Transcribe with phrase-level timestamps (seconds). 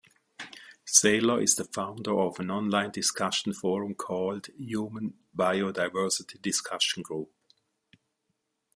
[0.83, 7.29] Sailer is the founder of an online discussion forum called "Human Biodiversity Discussion Group".